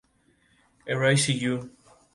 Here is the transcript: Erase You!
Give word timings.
Erase 0.87 1.29
You! 1.29 1.69